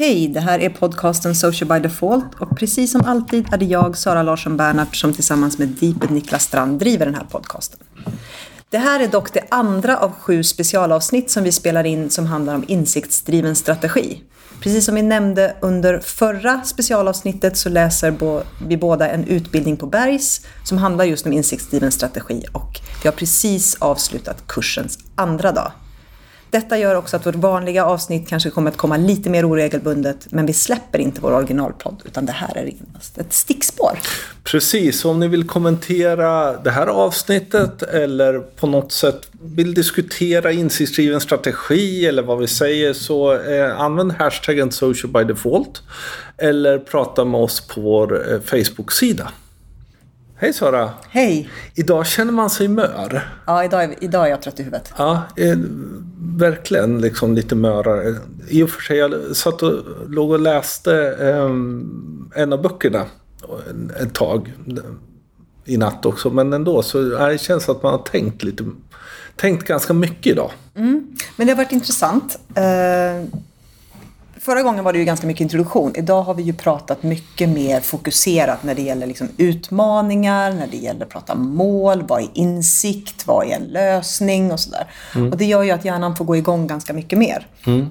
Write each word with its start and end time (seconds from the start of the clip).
Hej, 0.00 0.28
det 0.28 0.40
här 0.40 0.58
är 0.58 0.68
podcasten 0.68 1.34
Social 1.34 1.68
by 1.68 1.88
Default 1.88 2.34
och 2.38 2.58
precis 2.58 2.92
som 2.92 3.04
alltid 3.04 3.52
är 3.52 3.58
det 3.58 3.64
jag, 3.64 3.96
Sara 3.96 4.22
Larsson 4.22 4.56
Bernhardt, 4.56 4.96
som 4.96 5.12
tillsammans 5.12 5.58
med 5.58 5.68
Deeped 5.68 6.10
Niklas 6.10 6.44
Strand 6.44 6.78
driver 6.78 7.06
den 7.06 7.14
här 7.14 7.24
podcasten. 7.30 7.80
Det 8.70 8.78
här 8.78 9.00
är 9.00 9.08
dock 9.08 9.32
det 9.32 9.44
andra 9.50 9.98
av 9.98 10.12
sju 10.12 10.42
specialavsnitt 10.42 11.30
som 11.30 11.44
vi 11.44 11.52
spelar 11.52 11.84
in 11.84 12.10
som 12.10 12.26
handlar 12.26 12.54
om 12.54 12.64
insiktsdriven 12.68 13.56
strategi. 13.56 14.22
Precis 14.60 14.84
som 14.84 14.94
vi 14.94 15.02
nämnde 15.02 15.56
under 15.60 15.98
förra 15.98 16.62
specialavsnittet 16.64 17.56
så 17.56 17.68
läser 17.68 18.14
vi 18.66 18.76
båda 18.76 19.08
en 19.08 19.24
utbildning 19.24 19.76
på 19.76 19.86
Bergs 19.86 20.46
som 20.64 20.78
handlar 20.78 21.04
just 21.04 21.26
om 21.26 21.32
insiktsdriven 21.32 21.92
strategi 21.92 22.44
och 22.52 22.80
vi 23.02 23.08
har 23.08 23.16
precis 23.16 23.76
avslutat 23.80 24.46
kursens 24.46 24.98
andra 25.14 25.52
dag. 25.52 25.72
Detta 26.50 26.78
gör 26.78 26.94
också 26.94 27.16
att 27.16 27.26
vårt 27.26 27.34
vanliga 27.34 27.84
avsnitt 27.84 28.28
kanske 28.28 28.50
kommer 28.50 28.70
att 28.70 28.76
komma 28.76 28.96
lite 28.96 29.30
mer 29.30 29.50
oregelbundet, 29.50 30.26
men 30.30 30.46
vi 30.46 30.52
släpper 30.52 30.98
inte 30.98 31.20
vår 31.20 31.32
originalpodd, 31.32 32.02
utan 32.04 32.26
det 32.26 32.32
här 32.32 32.56
är 32.56 32.72
endast 32.80 33.18
ett 33.18 33.32
stickspår. 33.32 33.98
Precis, 34.44 35.04
om 35.04 35.20
ni 35.20 35.28
vill 35.28 35.46
kommentera 35.46 36.56
det 36.56 36.70
här 36.70 36.86
avsnittet 36.86 37.82
eller 37.82 38.38
på 38.38 38.66
något 38.66 38.92
sätt 38.92 39.28
vill 39.42 39.74
diskutera 39.74 40.52
insiktsdriven 40.52 41.20
strategi 41.20 42.06
eller 42.06 42.22
vad 42.22 42.38
vi 42.38 42.46
säger 42.46 42.92
så 42.92 43.34
eh, 43.34 43.80
använd 43.80 44.12
hashtaggen 44.12 44.72
social 44.72 45.12
by 45.12 45.24
default 45.24 45.82
eller 46.38 46.78
prata 46.78 47.24
med 47.24 47.40
oss 47.40 47.60
på 47.60 47.80
vår 47.80 48.32
eh, 48.32 48.40
Facebook-sida. 48.40 49.30
Hej 50.42 50.52
Sara! 50.52 50.90
Hej! 51.08 51.50
Idag 51.74 52.06
känner 52.06 52.32
man 52.32 52.50
sig 52.50 52.68
mör. 52.68 53.28
Ja, 53.46 53.64
idag 53.64 53.84
är, 53.84 53.94
idag 54.00 54.26
är 54.26 54.30
jag 54.30 54.42
trött 54.42 54.60
i 54.60 54.62
huvudet. 54.62 54.92
Ja, 54.96 55.22
eh, 55.36 55.58
verkligen 56.18 57.00
liksom 57.00 57.34
lite 57.34 57.54
mörare. 57.54 58.16
I 58.48 58.62
och 58.62 58.70
för 58.70 58.82
sig, 58.82 58.96
jag 58.96 59.36
satt 59.36 59.62
och 59.62 59.72
låg 60.08 60.30
och 60.30 60.40
läste 60.40 61.16
eh, 61.20 61.50
en 62.42 62.52
av 62.52 62.62
böckerna 62.62 63.06
ett 64.02 64.14
tag 64.14 64.52
i 65.64 65.76
natt 65.76 66.06
också. 66.06 66.30
Men 66.30 66.52
ändå, 66.52 66.82
så 66.82 67.02
det 67.02 67.40
känns 67.40 67.68
att 67.68 67.82
man 67.82 67.92
har 67.92 68.02
tänkt 68.02 68.42
lite, 68.42 68.64
tänkt 69.36 69.66
ganska 69.66 69.92
mycket 69.92 70.32
idag. 70.32 70.50
Mm. 70.74 71.16
Men 71.36 71.46
det 71.46 71.52
har 71.52 71.56
varit 71.56 71.72
intressant. 71.72 72.38
Eh 72.54 73.40
Förra 74.40 74.62
gången 74.62 74.84
var 74.84 74.92
det 74.92 74.98
ju 74.98 75.04
ganska 75.04 75.26
mycket 75.26 75.40
introduktion. 75.40 75.92
Idag 75.96 76.22
har 76.22 76.34
vi 76.34 76.42
ju 76.42 76.52
pratat 76.52 77.02
mycket 77.02 77.48
mer 77.48 77.80
fokuserat 77.80 78.62
när 78.62 78.74
det 78.74 78.82
gäller 78.82 79.06
liksom 79.06 79.28
utmaningar, 79.36 80.52
när 80.52 80.66
det 80.66 80.76
gäller 80.76 81.04
att 81.04 81.10
prata 81.10 81.34
mål, 81.34 82.04
vad 82.08 82.22
är 82.22 82.28
insikt, 82.34 83.26
vad 83.26 83.46
är 83.46 83.50
en 83.56 83.62
lösning 83.62 84.52
och 84.52 84.60
sådär. 84.60 84.90
Mm. 85.14 85.32
Och 85.32 85.38
det 85.38 85.44
gör 85.44 85.62
ju 85.62 85.70
att 85.70 85.84
hjärnan 85.84 86.16
får 86.16 86.24
gå 86.24 86.36
igång 86.36 86.66
ganska 86.66 86.92
mycket 86.92 87.18
mer. 87.18 87.46
Mm. 87.64 87.86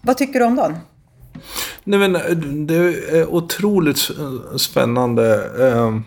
Vad 0.00 0.16
tycker 0.16 0.38
du 0.38 0.44
om 0.44 0.56
dagen? 0.56 0.76
Nej, 1.84 2.08
men, 2.08 2.12
det 2.66 2.74
är 2.74 3.26
otroligt 3.26 4.10
spännande. 4.56 5.50
Ehm, 5.72 6.04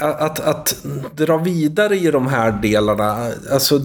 att, 0.00 0.40
att 0.40 0.84
dra 1.16 1.36
vidare 1.36 1.96
i 1.96 2.10
de 2.10 2.26
här 2.26 2.52
delarna. 2.52 3.32
Alltså, 3.52 3.80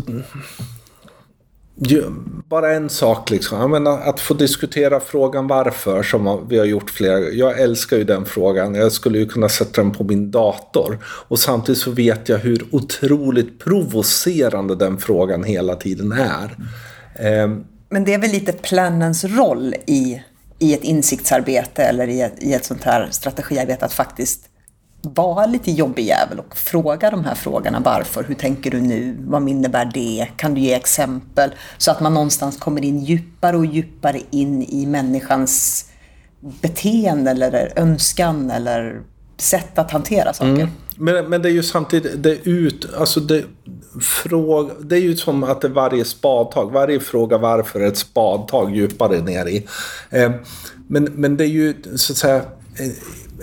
bara 2.50 2.74
en 2.74 2.90
sak 2.90 3.30
liksom. 3.30 3.60
Jag 3.60 3.70
menar, 3.70 4.00
att 4.00 4.20
få 4.20 4.34
diskutera 4.34 5.00
frågan 5.00 5.48
varför 5.48 6.04
som 6.04 6.48
vi 6.50 6.58
har 6.58 6.66
gjort 6.66 6.90
flera 6.90 7.20
Jag 7.20 7.60
älskar 7.60 7.98
ju 7.98 8.04
den 8.04 8.26
frågan. 8.26 8.76
Jag 8.76 8.92
skulle 8.92 9.18
ju 9.18 9.26
kunna 9.26 9.50
sätta 9.50 9.82
den 9.82 9.92
på 9.92 10.04
min 10.04 10.32
dator. 10.32 11.00
Och 11.06 11.40
samtidigt 11.40 11.82
så 11.82 11.92
vet 11.92 12.30
jag 12.30 12.38
hur 12.38 12.66
otroligt 12.72 13.60
provocerande 13.60 14.76
den 14.76 14.98
frågan 14.98 15.44
hela 15.44 15.76
tiden 15.76 16.12
är. 16.12 16.58
Mm. 17.16 17.64
Men 17.90 18.04
det 18.04 18.14
är 18.14 18.20
väl 18.20 18.32
lite 18.32 18.54
planens 18.54 19.24
roll 19.24 19.76
i, 19.86 20.22
i 20.60 20.74
ett 20.74 20.84
insiktsarbete 20.84 21.84
eller 21.84 22.08
i 22.08 22.22
ett, 22.22 22.44
i 22.44 22.54
ett 22.54 22.66
sånt 22.66 22.84
här 22.84 23.08
strategiarbete 23.12 23.86
att 23.86 23.94
faktiskt 23.94 24.50
vara 25.14 25.46
lite 25.46 25.72
jobbig 25.72 26.06
jävel 26.06 26.40
och 26.40 26.58
fråga 26.58 27.12
de 27.12 27.26
här 27.26 27.36
frågorna. 27.36 27.82
Varför? 27.86 28.24
Hur 28.24 28.36
tänker 28.36 28.72
du 28.72 28.82
nu? 28.82 29.18
Vad 29.20 29.50
innebär 29.50 29.92
det? 29.94 30.28
Kan 30.38 30.54
du 30.54 30.62
ge 30.62 30.74
exempel? 30.74 31.52
Så 31.78 31.92
att 31.92 32.02
man 32.02 32.14
någonstans 32.14 32.58
kommer 32.58 32.86
in 32.86 33.00
djupare 33.00 33.58
och 33.58 33.66
djupare 33.66 34.20
in 34.32 34.64
i 34.64 34.86
människans 34.86 35.86
beteende 36.62 37.32
eller 37.32 37.74
önskan 37.76 38.52
eller 38.52 39.02
sätt 39.38 39.80
att 39.80 39.92
hantera 39.92 40.34
saker. 40.34 40.52
Mm. 40.52 40.70
Men, 40.98 41.30
men 41.30 41.42
det 41.42 41.50
är 41.50 41.54
ju 41.54 41.64
samtidigt, 41.64 42.24
det 42.24 42.32
är 42.32 42.50
ut, 42.50 42.88
alltså 42.98 43.20
det, 43.20 43.44
fråga, 44.02 44.74
det 44.80 44.96
är 44.96 45.00
ju 45.00 45.16
som 45.16 45.44
att 45.44 45.62
det 45.62 45.68
varje 45.68 46.06
spadtag, 46.06 46.72
varje 46.72 47.00
fråga 47.00 47.38
varför 47.38 47.80
är 47.80 47.88
ett 47.88 47.98
spadtag 47.98 48.76
djupare 48.76 49.22
ner 49.22 49.46
i. 49.46 49.68
Eh, 50.10 50.32
men, 50.88 51.04
men 51.04 51.38
det 51.38 51.44
är 51.44 51.50
ju 51.50 51.74
så 51.96 52.14
att 52.14 52.18
säga 52.18 52.36
eh, 52.36 52.92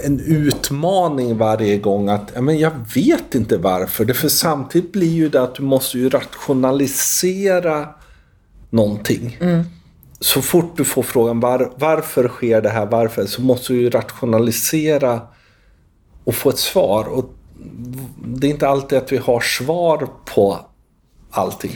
en 0.04 0.20
utmaning 0.20 1.38
varje 1.38 1.78
gång 1.78 2.08
att 2.08 2.42
men 2.42 2.58
jag 2.58 2.72
vet 2.94 3.34
inte 3.34 3.56
varför. 3.56 4.04
Det 4.04 4.14
för 4.14 4.28
samtidigt 4.28 4.92
blir 4.92 5.12
ju 5.12 5.28
det 5.28 5.42
att 5.42 5.54
du 5.54 5.62
måste 5.62 5.98
ju 5.98 6.08
rationalisera 6.08 7.88
någonting. 8.70 9.38
Mm. 9.40 9.64
Så 10.20 10.42
fort 10.42 10.76
du 10.76 10.84
får 10.84 11.02
frågan 11.02 11.40
var, 11.40 11.72
varför 11.76 12.28
sker 12.28 12.60
det 12.60 12.68
här, 12.68 12.86
varför, 12.86 13.26
så 13.26 13.42
måste 13.42 13.72
du 13.72 13.80
ju 13.80 13.90
rationalisera 13.90 15.20
och 16.24 16.34
få 16.34 16.50
ett 16.50 16.58
svar. 16.58 17.04
Och 17.04 17.34
det 18.24 18.46
är 18.46 18.50
inte 18.50 18.68
alltid 18.68 18.98
att 18.98 19.12
vi 19.12 19.16
har 19.16 19.40
svar 19.40 20.08
på 20.34 20.58
allting. 21.30 21.72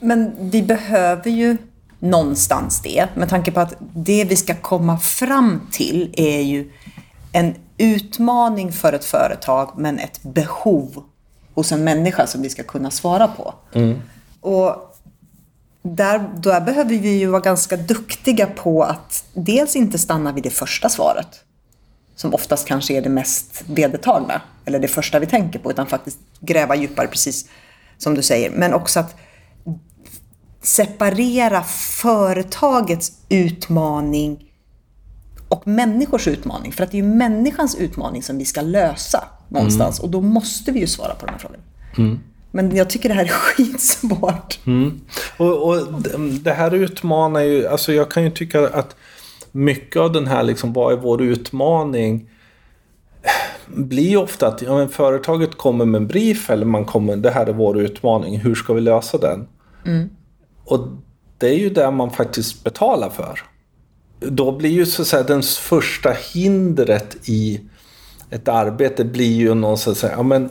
Men 0.00 0.50
vi 0.50 0.62
behöver 0.62 1.30
ju 1.30 1.56
någonstans 1.98 2.82
det, 2.82 3.08
med 3.14 3.28
tanke 3.28 3.52
på 3.52 3.60
att 3.60 3.74
det 3.94 4.24
vi 4.24 4.36
ska 4.36 4.54
komma 4.54 4.98
fram 4.98 5.60
till 5.70 6.14
är 6.16 6.40
ju 6.40 6.70
en 7.32 7.54
utmaning 7.76 8.72
för 8.72 8.92
ett 8.92 9.04
företag 9.04 9.70
men 9.76 9.98
ett 9.98 10.22
behov 10.22 11.04
hos 11.54 11.72
en 11.72 11.84
människa 11.84 12.26
som 12.26 12.42
vi 12.42 12.50
ska 12.50 12.62
kunna 12.62 12.90
svara 12.90 13.28
på. 13.28 13.54
Mm. 13.74 14.02
Och 14.40 14.96
där, 15.82 16.30
där 16.36 16.60
behöver 16.60 16.94
vi 16.94 17.18
ju 17.18 17.26
vara 17.26 17.40
ganska 17.40 17.76
duktiga 17.76 18.46
på 18.46 18.82
att 18.82 19.24
dels 19.34 19.76
inte 19.76 19.98
stanna 19.98 20.32
vid 20.32 20.42
det 20.42 20.50
första 20.50 20.88
svaret, 20.88 21.44
som 22.16 22.34
oftast 22.34 22.68
kanske 22.68 22.94
är 22.94 23.02
det 23.02 23.08
mest 23.08 23.62
vedertagna, 23.66 24.40
eller 24.64 24.78
det 24.78 24.88
första 24.88 25.18
vi 25.18 25.26
tänker 25.26 25.58
på, 25.58 25.70
utan 25.70 25.86
faktiskt 25.86 26.18
gräva 26.40 26.74
djupare, 26.74 27.06
precis 27.06 27.48
som 27.98 28.14
du 28.14 28.22
säger. 28.22 28.50
Men 28.50 28.74
också 28.74 29.00
att 29.00 29.16
separera 30.62 31.62
företagets 32.02 33.12
utmaning 33.28 34.51
och 35.52 35.66
människors 35.66 36.28
utmaning. 36.28 36.72
För 36.72 36.84
att 36.84 36.90
det 36.90 36.96
är 36.96 37.02
ju 37.02 37.08
människans 37.08 37.74
utmaning 37.74 38.22
som 38.22 38.38
vi 38.38 38.44
ska 38.44 38.60
lösa 38.60 39.24
någonstans. 39.48 39.98
Mm. 39.98 40.04
Och 40.04 40.10
då 40.10 40.20
måste 40.20 40.72
vi 40.72 40.80
ju 40.80 40.86
svara 40.86 41.14
på 41.14 41.26
de 41.26 41.32
här 41.32 41.38
frågorna. 41.38 41.62
Mm. 41.98 42.20
Men 42.50 42.76
jag 42.76 42.90
tycker 42.90 43.08
det 43.08 43.14
här 43.14 43.24
är 43.24 43.28
skitsvårt. 43.28 44.58
Mm. 44.66 45.00
Och, 45.36 45.68
och 45.68 46.02
det 46.42 46.52
här 46.52 46.74
utmanar 46.74 47.40
ju, 47.40 47.66
alltså 47.66 47.92
jag 47.92 48.10
kan 48.10 48.24
ju 48.24 48.30
tycka 48.30 48.68
att 48.68 48.96
mycket 49.52 49.96
av 49.96 50.12
den 50.12 50.26
här, 50.26 50.42
liksom, 50.42 50.72
vad 50.72 50.92
är 50.92 50.96
vår 50.96 51.22
utmaning? 51.22 52.28
blir 53.66 54.16
ofta 54.16 54.48
att 54.48 54.62
ja, 54.62 54.74
men 54.74 54.88
företaget 54.88 55.58
kommer 55.58 55.84
med 55.84 56.00
en 56.00 56.06
brief 56.06 56.50
eller 56.50 56.66
man 56.66 56.84
kommer, 56.84 57.16
det 57.16 57.30
här 57.30 57.46
är 57.46 57.52
vår 57.52 57.80
utmaning, 57.80 58.38
hur 58.38 58.54
ska 58.54 58.72
vi 58.72 58.80
lösa 58.80 59.18
den? 59.18 59.48
Mm. 59.86 60.10
Och 60.64 60.88
det 61.38 61.48
är 61.48 61.58
ju 61.58 61.70
det 61.70 61.90
man 61.90 62.10
faktiskt 62.10 62.64
betalar 62.64 63.10
för 63.10 63.40
då 64.28 64.52
blir 64.52 64.70
ju 64.70 64.86
så 64.86 65.02
att 65.02 65.08
säga 65.08 65.22
den 65.22 65.42
första 65.42 66.12
hindret 66.32 67.16
i 67.28 67.60
ett 68.30 68.48
arbete 68.48 69.04
blir 69.04 69.32
ju 69.32 69.76
så 69.76 69.90
att 69.90 69.96
säga, 69.96 70.12
ja 70.12 70.22
men 70.22 70.50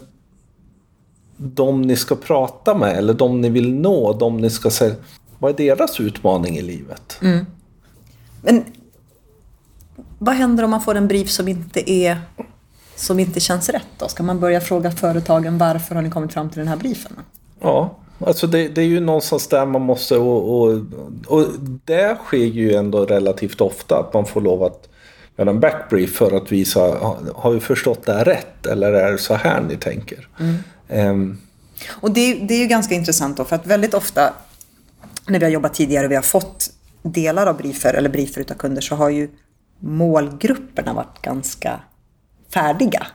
de 1.38 1.82
ni 1.82 1.96
ska 1.96 2.16
prata 2.16 2.76
med 2.76 2.98
eller 2.98 3.14
de 3.14 3.42
ni 3.42 3.50
vill 3.50 3.74
nå, 3.74 4.14
de 4.14 4.38
ni 4.38 4.50
ska 4.50 4.70
säga, 4.70 4.96
vad 5.40 5.52
är 5.52 5.58
deras 5.58 6.00
utmaning 6.00 6.58
i 6.58 6.62
livet? 6.62 7.18
Mm. 7.22 7.46
Men 8.42 8.64
vad 10.20 10.36
händer 10.36 10.64
om 10.64 10.70
man 10.70 10.82
får 10.82 10.96
en 10.96 11.08
brief 11.08 11.30
som 11.30 11.48
inte 11.48 11.92
är 11.92 12.22
som 12.96 13.20
inte 13.20 13.40
känns 13.40 13.70
rätt 13.70 13.88
då? 13.98 14.08
Ska 14.08 14.24
man 14.24 14.40
börja 14.40 14.62
fråga 14.62 14.92
företagen 14.92 15.58
varför 15.58 15.96
har 15.96 16.02
ni 16.02 16.10
kommit 16.10 16.34
fram 16.34 16.50
till 16.50 16.60
den 16.60 16.68
här 16.68 16.78
briefen? 16.78 17.12
Ja, 17.60 17.98
Alltså 18.26 18.48
det, 18.48 18.68
det, 18.68 18.82
är 18.82 18.86
ju 18.86 19.00
någonstans 19.00 19.48
där 19.48 19.66
man 19.66 19.82
måste 19.82 20.18
och, 20.18 20.62
och, 20.62 20.82
och 21.28 21.48
det 21.86 22.18
sker 22.26 22.38
ju 22.38 22.74
ändå 22.74 23.06
relativt 23.06 23.62
ofta 23.62 24.00
att 24.00 24.14
man 24.14 24.26
får 24.26 24.42
lov 24.42 24.64
att 24.64 24.90
göra 25.38 25.50
en 25.50 25.60
backbrief 25.60 26.12
för 26.16 26.38
att 26.38 26.52
visa 26.52 26.80
har 27.36 27.52
vi 27.52 27.60
förstått 27.60 28.06
det 28.06 28.14
här 28.14 28.26
rätt 28.26 28.66
eller 28.66 28.94
är 28.94 29.12
det 29.12 29.18
så 29.18 29.34
här 29.34 29.62
ni 29.62 29.78
tänker? 29.78 30.28
Mm. 30.40 31.10
Um. 31.10 31.38
och 31.90 32.12
det, 32.12 32.34
det 32.34 32.54
är 32.54 32.60
ju 32.60 32.68
ganska 32.68 32.96
intressant 32.96 33.38
då 33.38 33.44
för 33.44 33.56
att 33.56 33.68
väldigt 33.68 33.94
ofta 33.94 34.34
när 35.28 35.40
vi 35.40 35.46
har 35.46 35.52
jobbat 35.52 35.74
tidigare 35.74 36.06
och 36.06 36.12
vi 36.12 36.16
har 36.16 36.24
fått 36.24 36.70
delar 37.02 37.48
av 37.48 37.58
briefer 37.58 37.94
eller 37.94 38.10
briefer 38.10 38.42
utav 38.42 38.56
kunder 38.56 38.82
så 38.82 38.96
har 38.96 39.10
ju 39.10 39.30
målgrupperna 39.80 40.94
varit 40.94 41.22
ganska 41.22 41.80
färdiga. 42.54 43.08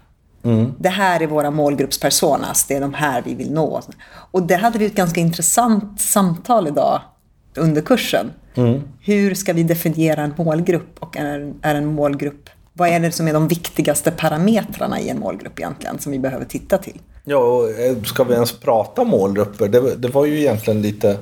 Mm. 0.46 0.72
Det 0.78 0.88
här 0.88 1.22
är 1.22 1.26
våra 1.26 1.50
målgruppspersonas, 1.50 2.66
det 2.66 2.74
är 2.74 2.80
de 2.80 2.94
här 2.94 3.22
vi 3.22 3.34
vill 3.34 3.52
nå. 3.52 3.80
Och 4.30 4.42
det 4.42 4.56
hade 4.56 4.78
vi 4.78 4.86
ett 4.86 4.94
ganska 4.94 5.20
intressant 5.20 6.00
samtal 6.00 6.68
idag 6.68 7.00
under 7.56 7.82
kursen. 7.82 8.32
Hur 9.00 9.34
ska 9.34 9.52
vi 9.52 9.62
definiera 9.62 10.22
en 10.22 10.34
målgrupp 10.36 10.96
och 11.00 11.16
är, 11.16 11.52
är 11.62 11.74
en 11.74 11.86
målgrupp 11.86 12.48
vad 12.78 12.88
är 12.88 13.00
det 13.00 13.12
som 13.12 13.28
är 13.28 13.32
de 13.32 13.48
viktigaste 13.48 14.10
parametrarna 14.10 15.00
i 15.00 15.08
en 15.08 15.18
målgrupp 15.18 15.58
egentligen 15.58 15.98
som 15.98 16.12
vi 16.12 16.18
behöver 16.18 16.44
titta 16.44 16.78
till? 16.78 17.00
Ja, 17.24 17.36
och 17.38 17.70
eh, 17.70 18.02
ska 18.02 18.24
vi 18.24 18.34
ens 18.34 18.52
prata 18.52 19.04
målgrupper? 19.04 19.68
Det, 19.68 19.96
det 19.96 20.08
var 20.08 20.26
ju 20.26 20.38
egentligen 20.38 20.82
lite 20.82 21.18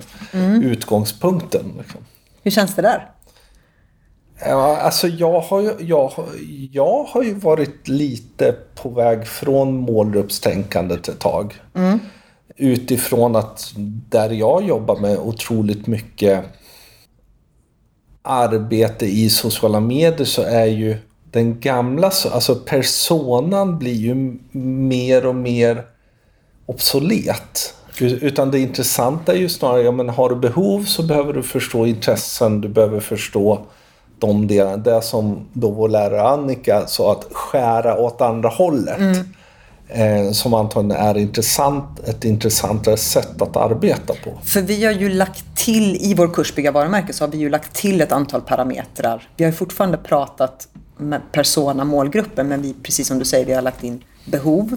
utgångspunkten. 0.63 1.73
Liksom. 1.79 2.01
Hur 2.43 2.51
känns 2.51 2.75
det 2.75 2.83
där? 2.83 3.11
Ja, 4.41 4.77
alltså 4.77 5.09
jag 5.09 5.41
har, 5.41 5.61
ju, 5.61 5.73
jag, 5.81 6.13
jag 6.73 7.05
har 7.05 7.23
ju 7.23 7.35
varit 7.35 7.89
lite 7.89 8.55
på 8.75 8.89
väg 8.89 9.27
från 9.27 9.75
målgruppstänkandet 9.75 11.09
ett 11.09 11.19
tag. 11.19 11.55
Utifrån 12.57 13.37
att 13.37 13.73
där 14.09 14.31
jag 14.31 14.65
jobbar 14.65 14.97
med 14.97 15.19
otroligt 15.19 15.87
mycket 15.87 16.45
arbete 18.23 19.07
i 19.07 19.31
sociala 19.31 19.81
medier 19.81 20.25
så 20.25 20.43
är 20.43 20.67
ju 20.67 20.97
den 21.31 21.61
gamla, 21.61 22.07
alltså 22.33 22.55
personan 22.55 23.79
blir 23.79 23.95
ju 23.95 24.39
mer 24.59 25.27
och 25.27 25.35
mer 25.35 25.85
obsolet. 26.67 27.75
Utan 28.01 28.51
det 28.51 28.59
intressanta 28.59 29.33
är 29.33 29.37
ju 29.37 29.49
snarare, 29.49 29.83
ja 29.83 29.93
men 29.93 30.09
har 30.09 30.29
du 30.29 30.37
behov 30.37 30.85
så 30.85 31.03
behöver 31.03 31.33
du 31.33 31.43
förstå 31.43 31.87
intressen, 31.87 32.61
du 32.61 32.69
behöver 32.69 33.01
förstå 33.01 33.67
de 34.19 34.47
delarna. 34.47 34.77
Det 34.77 35.03
som 35.03 35.47
då 35.53 35.71
vår 35.71 35.89
lärare 35.89 36.23
Annika 36.23 36.87
sa 36.87 37.13
att 37.13 37.27
skära 37.33 37.97
åt 37.99 38.21
andra 38.21 38.49
hållet. 38.49 39.27
Eh, 39.89 40.31
som 40.33 40.55
antagligen 40.55 41.03
är 41.03 41.19
intressant, 41.19 42.09
ett 42.09 42.25
intressantare 42.25 42.97
sätt 42.97 43.43
att 43.43 43.57
arbeta 43.57 44.15
på. 44.25 44.39
För 44.45 44.61
vi 44.61 44.85
har 44.85 44.93
ju 44.93 45.09
lagt 45.09 45.57
till, 45.57 45.97
i 45.97 46.15
vår 46.15 46.35
kurs 46.35 46.55
Bygga 46.55 46.73
varumärke, 46.73 47.13
så 47.13 47.25
har 47.25 47.29
vi 47.29 47.39
ju 47.39 47.51
lagt 47.51 47.75
till 47.75 48.01
ett 48.01 48.13
antal 48.13 48.41
parametrar. 48.41 49.29
Vi 49.37 49.45
har 49.45 49.51
ju 49.51 49.57
fortfarande 49.57 49.97
pratat 49.97 50.69
med 50.97 51.21
persona, 51.33 51.85
målgruppen, 51.85 52.49
men 52.49 52.63
vi, 52.63 52.75
precis 52.83 53.09
som 53.09 53.19
du 53.19 53.25
säger, 53.25 53.47
vi 53.47 53.53
har 53.53 53.63
lagt 53.63 53.85
in 53.85 54.05
behov, 54.25 54.77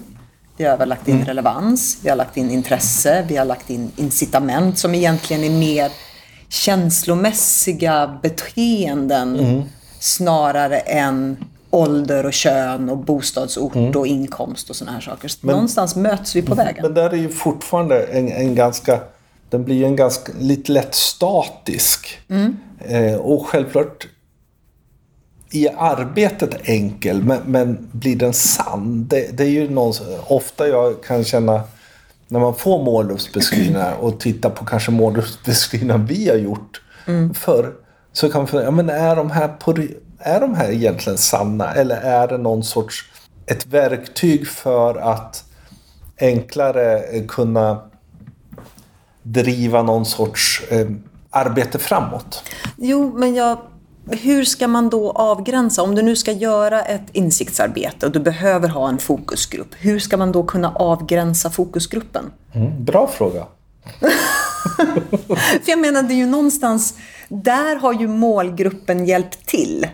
vi 0.56 0.64
har 0.64 0.86
lagt 0.86 1.08
in 1.08 1.24
relevans, 1.24 1.98
vi 2.02 2.08
har 2.08 2.16
lagt 2.16 2.36
in 2.36 2.50
intresse, 2.50 3.24
vi 3.28 3.36
har 3.36 3.44
lagt 3.44 3.70
in 3.70 3.92
incitament 3.96 4.78
som 4.78 4.94
egentligen 4.94 5.44
är 5.44 5.50
mer 5.50 5.92
känslomässiga 6.48 8.18
beteenden 8.22 9.62
snarare 10.00 10.78
än 10.78 11.36
ålder 11.70 12.26
och 12.26 12.32
kön 12.32 12.88
och 12.88 12.98
bostadsort 12.98 13.96
och 13.96 14.06
inkomst 14.06 14.70
och 14.70 14.76
sådana 14.76 14.92
här 14.92 15.00
saker. 15.00 15.28
Så 15.28 15.46
Någonstans 15.46 15.96
möts 15.96 16.36
vi 16.36 16.42
på 16.42 16.54
vägen. 16.54 16.82
Men 16.82 16.94
där 16.94 17.10
är 17.10 17.16
ju 17.16 17.28
fortfarande 17.28 18.02
en, 18.02 18.28
en 18.28 18.54
ganska... 18.54 19.00
Den 19.50 19.64
blir 19.64 19.76
ju 19.76 19.84
en 19.84 19.96
ganska 19.96 20.32
lite 20.38 20.72
lätt 20.72 20.94
statisk. 20.94 22.20
Eh, 22.80 23.14
och 23.14 23.46
självklart 23.46 24.06
i 25.50 25.68
arbetet 25.68 26.54
enkel, 26.62 27.22
men, 27.22 27.40
men 27.46 27.88
blir 27.92 28.16
den 28.16 28.32
sann? 28.32 29.06
Det, 29.08 29.36
det 29.36 29.44
är 29.44 29.48
ju 29.48 29.70
någon, 29.70 29.94
ofta 30.26 30.68
jag 30.68 31.02
kan 31.02 31.24
känna 31.24 31.62
när 32.28 32.40
man 32.40 32.54
får 32.54 32.84
målgruppsbeskrivningar 32.84 33.94
och 34.00 34.20
tittar 34.20 34.50
på 34.50 34.64
kanske 34.64 34.90
målgruppsbeskrivningar 34.90 35.98
vi 35.98 36.28
har 36.28 36.36
gjort 36.36 36.82
förr. 37.34 37.72
Så 38.12 38.30
kan 38.30 38.40
man 38.40 38.48
fundera, 38.48 38.66
ja, 38.66 38.70
men 38.70 38.90
är 38.90 39.16
de, 39.16 39.30
här 39.30 39.48
på, 39.48 39.74
är 40.18 40.40
de 40.40 40.54
här 40.54 40.70
egentligen 40.70 41.18
sanna? 41.18 41.74
Eller 41.74 41.96
är 41.96 42.28
det 42.28 42.38
någon 42.38 42.62
sorts 42.62 43.04
ett 43.46 43.66
verktyg 43.66 44.48
för 44.48 44.94
att 44.94 45.44
enklare 46.20 47.02
kunna 47.28 47.90
driva 49.22 49.82
någon 49.82 50.06
sorts 50.06 50.62
eh, 50.70 50.86
arbete 51.30 51.78
framåt? 51.78 52.42
Jo, 52.76 53.12
men 53.16 53.34
jag, 53.34 53.58
hur 54.10 54.44
ska 54.44 54.68
man 54.68 54.90
då 54.90 55.10
avgränsa? 55.10 55.82
Om 55.82 55.94
du 55.94 56.02
nu 56.02 56.16
ska 56.16 56.32
göra 56.32 56.82
ett 56.82 57.02
insiktsarbete 57.12 58.06
och 58.06 58.12
du 58.12 58.20
behöver 58.20 58.68
ha 58.68 58.88
en 58.88 58.98
fokusgrupp, 58.98 59.74
hur 59.78 59.98
ska 59.98 60.16
man 60.16 60.32
då 60.32 60.42
kunna 60.42 60.72
avgränsa 60.72 61.50
fokusgruppen? 61.50 62.24
Mm, 62.52 62.84
bra 62.84 63.06
fråga. 63.06 63.46
För 65.64 65.70
jag 65.70 65.78
menar, 65.78 66.02
det 66.02 66.14
är 66.14 66.16
ju 66.16 66.26
någonstans, 66.26 66.94
där 67.28 67.76
har 67.76 67.92
ju 67.92 68.08
målgruppen 68.08 69.06
hjälpt 69.06 69.46
till. 69.46 69.86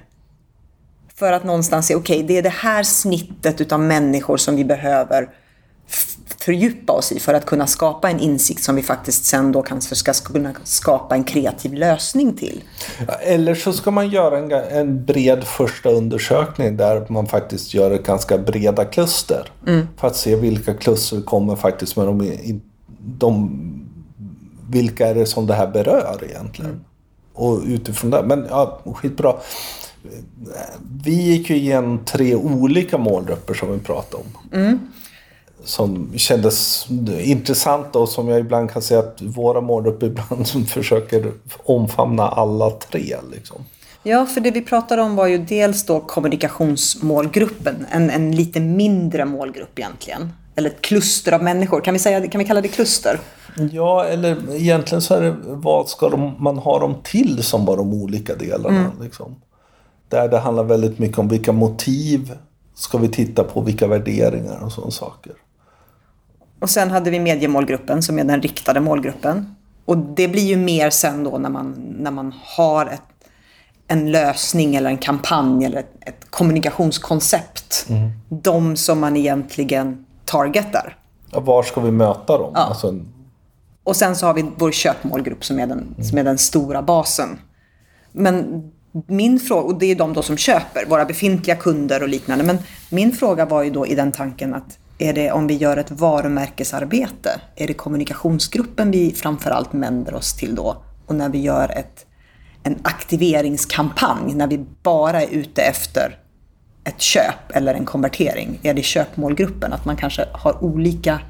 För 1.14 1.32
att 1.32 1.44
någonstans 1.44 1.86
se, 1.86 1.94
okej, 1.94 2.22
det 2.22 2.38
är 2.38 2.42
det 2.42 2.48
här 2.48 2.82
snittet 2.82 3.60
utav 3.60 3.80
människor 3.80 4.36
som 4.36 4.56
vi 4.56 4.64
behöver 4.64 5.28
fördjupa 6.26 6.92
oss 6.92 7.12
i 7.12 7.20
för 7.20 7.34
att 7.34 7.46
kunna 7.46 7.66
skapa 7.66 8.10
en 8.10 8.20
insikt 8.20 8.62
som 8.62 8.76
vi 8.76 8.82
faktiskt 8.82 9.24
sen 9.24 9.52
då 9.52 9.62
kanske 9.62 9.94
ska 9.94 10.12
kunna 10.12 10.54
skapa 10.64 11.14
en 11.14 11.24
kreativ 11.24 11.74
lösning 11.74 12.36
till. 12.36 12.62
Eller 13.20 13.54
så 13.54 13.72
ska 13.72 13.90
man 13.90 14.08
göra 14.08 14.38
en, 14.38 14.52
en 14.52 15.04
bred 15.04 15.44
första 15.44 15.90
undersökning 15.90 16.76
där 16.76 17.06
man 17.08 17.26
faktiskt 17.26 17.74
gör 17.74 17.90
ett 17.90 18.06
ganska 18.06 18.38
breda 18.38 18.84
kluster. 18.84 19.52
För 19.96 20.08
att 20.08 20.16
se 20.16 20.36
vilka 20.36 20.74
kluster 20.74 21.22
kommer 21.22 21.56
faktiskt 21.56 21.96
med 21.96 22.06
de, 22.06 22.60
de 22.98 23.50
vilka 24.70 25.06
är 25.06 25.14
det 25.14 25.26
som 25.26 25.46
det 25.46 25.54
här 25.54 25.66
berör 25.66 26.24
egentligen. 26.28 26.84
Och 27.32 27.60
utifrån 27.66 28.10
det. 28.10 28.22
Men 28.22 28.46
ja, 28.50 28.80
skitbra. 28.84 29.36
Vi 31.02 31.22
gick 31.22 31.50
ju 31.50 31.56
igenom 31.56 32.04
tre 32.04 32.34
olika 32.34 32.98
målgrupper 32.98 33.54
som 33.54 33.72
vi 33.72 33.78
pratade 33.78 34.22
om. 34.22 34.58
Som 35.64 36.12
kändes 36.16 36.86
intressanta 37.20 37.98
och 37.98 38.08
som 38.08 38.28
jag 38.28 38.40
ibland 38.40 38.70
kan 38.70 38.82
säga 38.82 39.00
att 39.00 39.22
våra 39.22 39.60
målgrupper 39.60 40.06
ibland 40.06 40.46
som 40.46 40.66
försöker 40.66 41.32
omfamna 41.64 42.28
alla 42.28 42.70
tre. 42.70 43.16
Liksom. 43.32 43.64
Ja, 44.02 44.26
för 44.26 44.40
det 44.40 44.50
vi 44.50 44.62
pratade 44.62 45.02
om 45.02 45.16
var 45.16 45.26
ju 45.26 45.38
dels 45.38 45.86
då 45.86 46.00
kommunikationsmålgruppen, 46.00 47.86
en, 47.90 48.10
en 48.10 48.36
lite 48.36 48.60
mindre 48.60 49.24
målgrupp 49.24 49.78
egentligen. 49.78 50.32
Eller 50.56 50.70
ett 50.70 50.80
kluster 50.80 51.32
av 51.32 51.42
människor. 51.42 51.80
Kan 51.80 51.94
vi, 51.94 51.98
säga, 51.98 52.28
kan 52.28 52.38
vi 52.38 52.44
kalla 52.44 52.60
det 52.60 52.68
kluster? 52.68 53.20
Ja, 53.72 54.04
eller 54.04 54.54
egentligen 54.54 55.02
så 55.02 55.14
är 55.14 55.22
det 55.22 55.36
vad 55.44 55.88
ska 55.88 56.08
de, 56.08 56.34
man 56.38 56.58
ha 56.58 56.78
dem 56.78 56.94
till 57.04 57.42
som 57.42 57.64
var 57.64 57.76
de 57.76 57.92
olika 57.92 58.34
delarna. 58.34 58.92
Liksom. 59.00 59.36
Där 60.08 60.28
det 60.28 60.38
handlar 60.38 60.64
väldigt 60.64 60.98
mycket 60.98 61.18
om 61.18 61.28
vilka 61.28 61.52
motiv 61.52 62.32
ska 62.74 62.98
vi 62.98 63.08
titta 63.08 63.44
på, 63.44 63.60
vilka 63.60 63.86
värderingar 63.86 64.64
och 64.64 64.72
sådana 64.72 64.90
saker. 64.90 65.32
Och 66.64 66.70
sen 66.70 66.90
hade 66.90 67.10
vi 67.10 67.20
mediemålgruppen 67.20 68.02
som 68.02 68.18
är 68.18 68.24
den 68.24 68.42
riktade 68.42 68.80
målgruppen. 68.80 69.56
Och 69.84 69.98
det 69.98 70.28
blir 70.28 70.42
ju 70.42 70.56
mer 70.56 70.90
sen 70.90 71.24
då 71.24 71.38
när 71.38 71.50
man, 71.50 71.94
när 71.98 72.10
man 72.10 72.34
har 72.42 72.86
ett, 72.86 73.02
en 73.88 74.12
lösning 74.12 74.76
eller 74.76 74.90
en 74.90 74.98
kampanj 74.98 75.64
eller 75.64 75.78
ett, 75.78 75.92
ett 76.00 76.30
kommunikationskoncept. 76.30 77.86
De 78.28 78.76
som 78.76 79.00
man 79.00 79.16
egentligen 79.16 80.06
targetar. 80.24 80.96
Ja, 81.30 81.40
var 81.40 81.62
ska 81.62 81.80
vi 81.80 81.90
möta 81.90 82.38
dem? 82.38 82.50
Ja. 82.54 82.60
Alltså, 82.60 83.00
Och 83.84 83.96
sen 83.96 84.16
så 84.16 84.26
har 84.26 84.34
vi 84.34 84.44
vår 84.56 84.72
köpmålgrupp 84.72 85.44
som 85.44 85.58
är 85.58 85.66
den, 85.66 85.94
som 86.04 86.18
är 86.18 86.24
den 86.24 86.38
stora 86.38 86.82
basen. 86.82 87.38
Men 88.12 88.62
min 89.06 89.40
fråga, 89.40 89.62
och 89.62 89.78
det 89.78 89.86
är 89.86 89.96
de 89.96 90.12
då 90.12 90.22
som 90.22 90.36
köper, 90.36 90.86
våra 90.86 91.04
befintliga 91.04 91.56
kunder 91.56 92.02
och 92.02 92.08
liknande. 92.08 92.44
Men 92.44 92.58
min 92.90 93.12
fråga 93.12 93.46
var 93.46 93.62
ju 93.62 93.70
då 93.70 93.86
i 93.86 93.94
den 93.94 94.12
tanken 94.12 94.54
att 94.54 94.78
är 94.98 95.12
det 95.12 95.32
om 95.32 95.46
vi 95.46 95.54
gör 95.54 95.76
ett 95.76 95.90
varumärkesarbete, 95.90 97.40
är 97.56 97.66
det 97.66 97.74
kommunikationsgruppen 97.74 98.90
vi 98.90 99.12
framförallt 99.12 99.74
vänder 99.74 100.14
oss 100.14 100.36
till 100.36 100.54
då? 100.54 100.76
Och 101.06 101.14
när 101.14 101.28
vi 101.28 101.38
gör 101.38 101.70
ett, 101.70 102.06
en 102.62 102.78
aktiveringskampanj, 102.82 104.34
när 104.34 104.46
vi 104.46 104.64
bara 104.82 105.22
är 105.22 105.28
ute 105.30 105.62
efter 105.62 106.18
ett 106.84 107.00
köp 107.00 107.50
eller 107.54 107.74
en 107.74 107.84
konvertering, 107.84 108.58
är 108.62 108.74
det 108.74 108.82
köpmålgruppen? 108.82 109.72
Att 109.72 109.84
man 109.84 109.96
kanske 109.96 110.24
har 110.32 110.64
olika, 110.64 111.20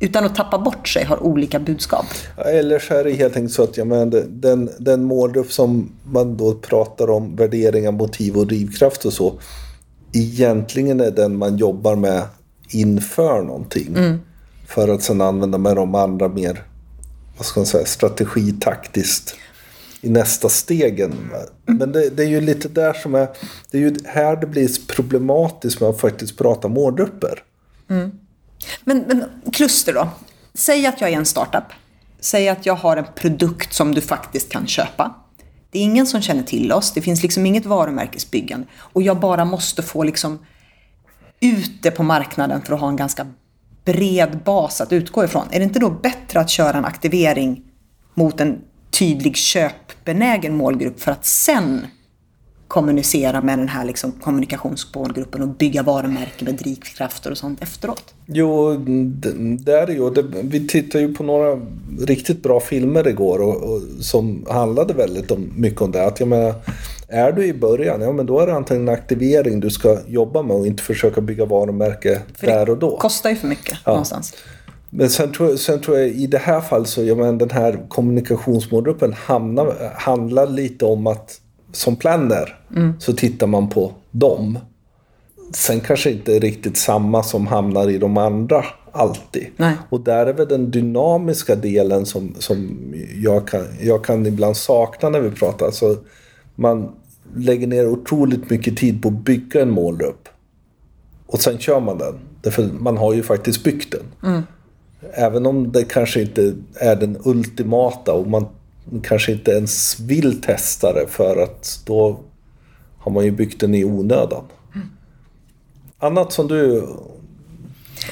utan 0.00 0.24
att 0.24 0.34
tappa 0.34 0.58
bort 0.58 0.88
sig, 0.88 1.04
har 1.04 1.22
olika 1.22 1.58
budskap. 1.58 2.06
Eller 2.46 2.78
så 2.78 2.94
är 2.94 3.04
det 3.04 3.12
helt 3.12 3.36
enkelt 3.36 3.52
så 3.52 3.62
att 3.62 3.76
jag 3.76 3.86
menar, 3.86 4.24
den, 4.28 4.70
den 4.78 5.04
målgrupp 5.04 5.52
som 5.52 5.92
man 6.04 6.36
då 6.36 6.54
pratar 6.54 7.10
om, 7.10 7.36
värderingar, 7.36 7.92
motiv 7.92 8.36
och 8.36 8.46
drivkraft 8.46 9.04
och 9.04 9.12
så. 9.12 9.34
Egentligen 10.12 11.00
är 11.00 11.10
den 11.10 11.36
man 11.36 11.56
jobbar 11.56 11.96
med 11.96 12.22
inför 12.68 13.42
någonting. 13.42 13.96
För 14.66 14.88
att 14.88 15.02
sen 15.02 15.20
använda 15.20 15.58
med 15.58 15.76
de 15.76 15.94
andra 15.94 16.28
mer, 16.28 16.62
vad 17.36 17.46
ska 17.46 17.60
man 17.60 17.66
säga, 17.66 17.86
strategitaktiskt 17.86 19.36
i 20.00 20.10
nästa 20.10 20.48
stegen. 20.48 21.30
Men 21.66 21.92
det, 21.92 22.10
det 22.10 22.22
är 22.22 22.28
ju 22.28 22.40
lite 22.40 22.68
där 22.68 22.92
som 22.92 23.14
är, 23.14 23.28
det 23.70 23.78
är 23.78 23.82
ju 23.82 23.96
här 24.06 24.36
det 24.36 24.46
blir 24.46 24.86
problematiskt 24.86 25.80
med 25.80 25.90
att 25.90 26.00
faktiskt 26.00 26.38
prata 26.38 26.68
målgrupper. 26.68 27.42
Men, 28.84 28.98
men 28.98 29.24
kluster 29.52 29.92
då? 29.92 30.08
Säg 30.54 30.86
att 30.86 31.00
jag 31.00 31.10
är 31.10 31.16
en 31.16 31.26
startup. 31.26 31.64
Säg 32.20 32.48
att 32.48 32.66
jag 32.66 32.74
har 32.74 32.96
en 32.96 33.04
produkt 33.14 33.72
som 33.72 33.94
du 33.94 34.00
faktiskt 34.00 34.48
kan 34.48 34.66
köpa. 34.66 35.14
Det 35.70 35.78
är 35.78 35.82
ingen 35.82 36.06
som 36.06 36.22
känner 36.22 36.42
till 36.42 36.72
oss. 36.72 36.92
Det 36.92 37.00
finns 37.00 37.22
liksom 37.22 37.46
inget 37.46 37.66
varumärkesbyggande. 37.66 38.66
Och 38.76 39.02
jag 39.02 39.20
bara 39.20 39.44
måste 39.44 39.82
få 39.82 40.02
liksom 40.02 40.38
ute 41.44 41.90
på 41.90 42.02
marknaden 42.02 42.62
för 42.62 42.74
att 42.74 42.80
ha 42.80 42.88
en 42.88 42.96
ganska 42.96 43.26
bred 43.84 44.38
bas 44.44 44.80
att 44.80 44.92
utgå 44.92 45.24
ifrån. 45.24 45.46
Är 45.50 45.58
det 45.58 45.64
inte 45.64 45.78
då 45.78 45.90
bättre 45.90 46.40
att 46.40 46.50
köra 46.50 46.78
en 46.78 46.84
aktivering 46.84 47.62
mot 48.14 48.40
en 48.40 48.58
tydlig 48.90 49.36
köpbenägen 49.36 50.56
målgrupp 50.56 51.00
för 51.00 51.12
att 51.12 51.26
sen 51.26 51.86
kommunicera 52.68 53.40
med 53.40 53.58
den 53.58 53.68
här 53.68 53.84
liksom 53.84 54.12
kommunikationsmålgruppen 54.12 55.42
och 55.42 55.48
bygga 55.48 55.82
varumärken 55.82 56.44
med 56.44 56.54
drivkrafter 56.54 57.30
och 57.30 57.38
sånt 57.38 57.62
efteråt? 57.62 58.14
Jo, 58.26 58.74
det, 58.76 59.72
är 59.72 59.86
det 59.86 59.92
ju. 59.92 60.22
Vi 60.42 60.68
tittade 60.68 61.04
ju 61.04 61.14
på 61.14 61.24
några 61.24 61.60
riktigt 62.00 62.42
bra 62.42 62.60
filmer 62.60 63.08
igår 63.08 63.38
och, 63.38 63.56
och, 63.56 63.82
som 64.00 64.46
handlade 64.50 64.94
väldigt 64.94 65.30
om, 65.30 65.52
mycket 65.56 65.82
om 65.82 65.90
det. 65.90 66.06
Att 66.06 66.20
jag 66.20 66.28
menar, 66.28 66.54
är 67.14 67.32
du 67.32 67.46
i 67.46 67.54
början, 67.54 68.00
ja 68.00 68.12
men 68.12 68.26
då 68.26 68.40
är 68.40 68.46
det 68.46 68.54
antagligen 68.54 68.88
en 68.88 68.94
aktivering 68.94 69.60
du 69.60 69.70
ska 69.70 69.98
jobba 70.06 70.42
med 70.42 70.56
och 70.56 70.66
inte 70.66 70.82
försöka 70.82 71.20
bygga 71.20 71.44
varumärke 71.44 72.22
För 72.38 72.46
där 72.46 72.70
och 72.70 72.78
då. 72.78 72.90
Det 72.90 72.96
kostar 72.96 73.30
ju 73.30 73.36
för 73.36 73.48
mycket 73.48 73.78
Ja. 73.84 73.90
någonstans. 73.90 74.34
Men 74.90 75.10
sen 75.10 75.32
tror, 75.32 75.56
sen 75.56 75.80
tror 75.80 75.98
jag 75.98 76.08
i 76.08 76.26
det 76.26 76.38
här 76.38 76.60
fallet 76.60 76.88
så, 76.88 77.04
jag 77.04 77.18
menar, 77.18 77.32
den 77.32 77.50
här 77.50 77.84
kommunikationsmålgruppen 77.88 79.12
hamnar, 79.12 79.92
handlar 79.94 80.46
lite 80.46 80.84
om 80.84 81.06
att 81.06 81.40
som 81.72 81.96
planner 81.96 82.58
så 82.98 83.12
tittar 83.12 83.46
man 83.46 83.68
på 83.68 83.92
dem. 84.10 84.58
Sen 85.54 85.80
kanske 85.80 86.10
inte 86.10 86.38
riktigt 86.38 86.76
samma 86.76 87.22
som 87.22 87.46
hamnar 87.46 87.90
i 87.90 87.98
de 87.98 88.16
andra 88.16 88.64
alltid. 88.92 89.46
Nej. 89.56 89.74
Och 89.90 90.00
där 90.00 90.26
är 90.26 90.32
väl 90.32 90.48
den 90.48 90.70
dynamiska 90.70 91.54
delen 91.56 92.06
som, 92.06 92.34
som 92.38 92.78
jag, 93.22 93.48
kan, 93.48 93.64
jag 93.80 94.04
kan 94.04 94.26
ibland 94.26 94.56
sakna 94.56 95.08
när 95.08 95.20
vi 95.20 95.30
pratar. 95.30 95.66
Alltså, 95.66 95.96
man 96.54 96.92
lägger 97.36 97.66
ner 97.66 97.88
otroligt 97.88 98.50
mycket 98.50 98.76
tid 98.76 99.02
på 99.02 99.08
att 99.08 99.24
bygga 99.24 99.62
en 99.62 99.70
målgrupp. 99.70 100.28
Och 101.26 101.40
sen 101.40 101.58
kör 101.58 101.80
man 101.80 101.98
den. 101.98 102.14
Därför 102.40 102.70
man 102.78 102.96
har 102.96 103.14
ju 103.14 103.22
faktiskt 103.22 103.64
byggt 103.64 103.94
den. 104.22 104.42
Även 105.12 105.46
om 105.46 105.72
det 105.72 105.84
kanske 105.84 106.20
inte 106.20 106.54
är 106.74 106.96
den 106.96 107.16
ultimata 107.24 108.12
och 108.12 108.26
man 108.26 108.46
kanske 109.02 109.32
inte 109.32 109.50
ens 109.50 110.00
vill 110.00 110.40
testa 110.40 110.92
det 110.92 111.06
för 111.08 111.42
att 111.42 111.80
då 111.86 112.20
har 112.98 113.12
man 113.12 113.24
ju 113.24 113.30
byggt 113.30 113.60
den 113.60 113.74
i 113.74 113.84
onödan. 113.84 114.44
Annat 115.98 116.32
som 116.32 116.48
du... 116.48 116.88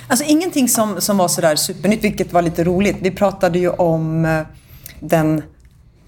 Alltså 0.08 0.24
ingenting 0.28 0.68
som, 0.68 1.00
som 1.00 1.16
var 1.16 1.28
sådär 1.28 1.56
supernytt, 1.56 2.04
vilket 2.04 2.32
var 2.32 2.42
lite 2.42 2.64
roligt. 2.64 2.96
Vi 3.00 3.10
pratade 3.10 3.58
ju 3.58 3.68
om 3.68 4.24
eh, 4.24 4.40
den 5.00 5.42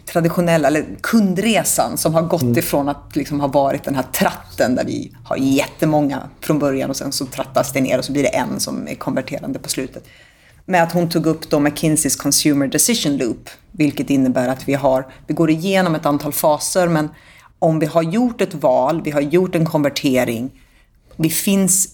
traditionella, 0.07 0.69
eller 0.69 0.85
kundresan 1.01 1.99
som 1.99 2.15
har 2.15 2.23
gått 2.23 2.57
ifrån 2.57 2.89
att 2.89 3.17
liksom 3.17 3.41
ha 3.41 3.49
varit 3.49 3.85
den 3.85 3.95
här 3.95 4.05
tratten 4.13 4.75
där 4.75 4.85
vi 4.85 5.13
har 5.25 5.37
jättemånga 5.37 6.29
från 6.41 6.59
början 6.59 6.91
och 6.91 6.97
sen 6.97 7.13
så 7.13 7.27
trattas 7.27 7.73
det 7.73 7.81
ner 7.81 7.99
och 7.99 8.05
så 8.05 8.13
blir 8.13 8.23
det 8.23 8.29
en 8.29 8.61
som 8.61 8.89
är 8.89 8.95
konverterande 8.95 9.59
på 9.59 9.69
slutet. 9.69 10.05
Med 10.67 10.83
att 10.83 10.93
hon 10.93 11.09
tog 11.09 11.27
upp 11.27 11.51
då 11.51 11.61
McKinseys 11.61 12.17
Consumer 12.17 12.67
Decision 12.67 13.17
Loop, 13.17 13.51
vilket 13.73 14.11
innebär 14.11 14.49
att 14.49 14.69
vi, 14.69 14.75
har, 14.75 15.07
vi 15.27 15.35
går 15.35 15.51
igenom 15.51 15.95
ett 15.95 16.07
antal 16.07 16.33
faser, 16.33 16.89
men 16.89 17.09
om 17.59 17.79
vi 17.79 17.87
har 17.87 18.03
gjort 18.03 18.41
ett 18.41 18.55
val, 18.55 19.03
vi 19.05 19.11
har 19.11 19.21
gjort 19.21 19.55
en 19.55 19.67
konvertering, 19.67 20.51
vi 21.17 21.31
finns, 21.31 21.89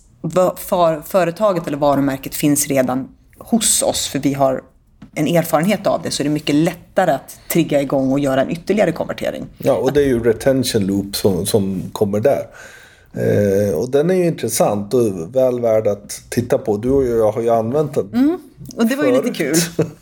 för, 0.56 1.02
företaget 1.02 1.66
eller 1.66 1.78
varumärket 1.78 2.34
finns 2.34 2.66
redan 2.66 3.08
hos 3.38 3.82
oss 3.82 4.06
för 4.06 4.18
vi 4.18 4.34
har 4.34 4.62
en 5.14 5.26
erfarenhet 5.26 5.86
av 5.86 6.02
det 6.02 6.10
så 6.10 6.22
är 6.22 6.24
det 6.24 6.30
mycket 6.30 6.54
lättare 6.54 7.10
att 7.10 7.40
trigga 7.48 7.82
igång 7.82 8.12
och 8.12 8.20
göra 8.20 8.42
en 8.42 8.50
ytterligare 8.50 8.92
konvertering. 8.92 9.46
Ja, 9.58 9.74
och 9.74 9.92
det 9.92 10.00
är 10.00 10.06
ju 10.06 10.22
retention 10.22 10.86
loop 10.86 11.16
som, 11.16 11.46
som 11.46 11.82
kommer 11.92 12.20
där. 12.20 12.46
Eh, 13.12 13.74
och 13.74 13.90
den 13.90 14.10
är 14.10 14.14
ju 14.14 14.26
intressant 14.26 14.94
och 14.94 15.36
väl 15.36 15.60
värd 15.60 15.86
att 15.86 16.22
titta 16.28 16.58
på. 16.58 16.76
Du 16.76 16.90
och 16.90 17.04
jag 17.04 17.32
har 17.32 17.42
ju 17.42 17.50
använt 17.50 17.94
den. 17.94 18.38
Och 18.76 18.86
det 18.86 18.96
var 18.96 19.04
ju 19.04 19.12
lite 19.12 19.30
kul. 19.30 19.54
förut. 19.54 19.88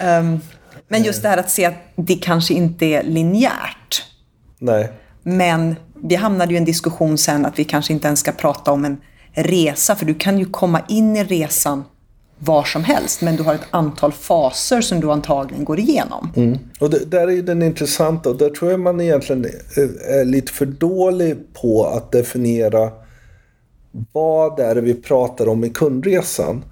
Ehm, 0.00 0.40
men 0.88 1.02
just 1.02 1.22
det 1.22 1.28
här 1.28 1.38
att 1.38 1.50
se 1.50 1.64
att 1.64 1.74
det 1.96 2.14
kanske 2.14 2.54
inte 2.54 2.86
är 2.86 3.02
linjärt. 3.02 4.04
Nej. 4.58 4.92
Men 5.22 5.76
vi 5.94 6.14
hamnade 6.14 6.50
ju 6.50 6.56
i 6.56 6.58
en 6.58 6.64
diskussion 6.64 7.18
sen 7.18 7.46
att 7.46 7.58
vi 7.58 7.64
kanske 7.64 7.92
inte 7.92 8.06
ens 8.06 8.20
ska 8.20 8.32
prata 8.32 8.72
om 8.72 8.84
en 8.84 9.00
resa, 9.32 9.96
för 9.96 10.06
du 10.06 10.14
kan 10.14 10.38
ju 10.38 10.44
komma 10.44 10.80
in 10.88 11.16
i 11.16 11.24
resan 11.24 11.84
var 12.38 12.64
som 12.64 12.84
helst, 12.84 13.22
men 13.22 13.36
du 13.36 13.42
har 13.42 13.54
ett 13.54 13.66
antal 13.70 14.12
faser 14.12 14.80
som 14.80 15.00
du 15.00 15.12
antagligen 15.12 15.64
går 15.64 15.78
igenom. 15.78 16.32
Mm. 16.36 16.58
Och 16.80 16.90
det, 16.90 17.10
där 17.10 17.30
är 17.30 17.42
den 17.42 17.62
intressanta 17.62 18.30
och 18.30 18.36
där 18.36 18.50
tror 18.50 18.70
jag 18.70 18.80
man 18.80 19.00
egentligen 19.00 19.44
är, 19.44 20.24
lite 20.24 20.52
för 20.52 20.66
dålig 20.66 21.36
på 21.62 21.86
att 21.86 22.12
definiera 22.12 22.90
vad 24.12 24.56
det 24.56 24.64
är 24.64 24.76
vi 24.76 24.94
pratar 24.94 25.48
om 25.48 25.64
i 25.64 25.70
kundresan. 25.70 26.64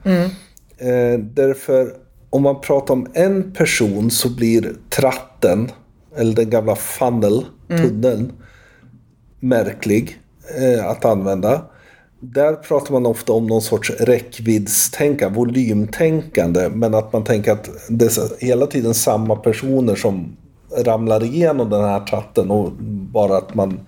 Eh, 0.78 1.18
därför 1.18 1.92
om 2.30 2.42
man 2.42 2.61
pratar 2.61 2.94
om 2.94 3.06
en 3.14 3.52
person 3.52 4.11
så 4.11 4.30
blir 4.30 4.73
tratten, 4.90 5.70
eller 6.16 6.35
den 6.35 6.50
gamla 6.50 6.76
funnel, 6.76 7.44
tunneln, 7.68 8.32
märklig 9.40 10.20
eh, 10.58 10.87
att 10.87 11.04
använda. 11.04 11.62
Där 12.20 12.54
pratar 12.54 12.92
man 12.92 13.06
ofta 13.06 13.32
om 13.32 13.46
någon 13.46 13.62
sorts 13.62 13.90
räckviddstänkande, 13.90 15.37
volymtänkande. 15.37 16.68
Men 16.68 16.94
att 16.94 17.12
man 17.12 17.25
tänker 17.25 17.52
att 17.52 17.70
det 17.88 18.04
är 18.04 18.44
hela 18.44 18.66
tiden 18.66 18.94
samma 18.94 19.37
personer 19.37 19.94
som 19.94 20.37
ramlar 20.85 21.25
igenom 21.25 21.70
den 21.70 21.85
här 21.85 22.00
tratten 22.00 22.50
och 22.50 22.73
bara 23.12 23.37
att 23.37 23.54
man 23.54 23.80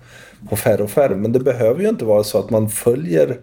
får 0.49 0.55
färre 0.57 0.83
och 0.83 0.89
färre. 0.89 1.15
Men 1.15 1.31
det 1.31 1.39
behöver 1.39 1.81
ju 1.81 1.89
inte 1.89 2.05
vara 2.05 2.23
så 2.23 2.39
att 2.39 2.49
man 2.49 2.69
följer 2.69 3.37